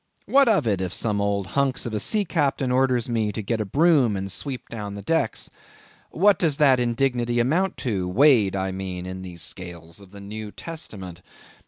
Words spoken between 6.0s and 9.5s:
What does that indignity amount to, weighed, I mean, in the